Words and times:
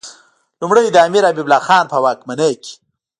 لومړی 0.61 0.85
د 0.91 0.97
امیر 1.07 1.23
حبیب 1.29 1.45
الله 1.47 1.61
خان 1.67 1.85
په 1.91 1.97
واکمنۍ 2.05 2.53
کې. 2.63 2.73